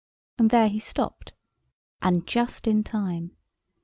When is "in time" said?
2.65-3.37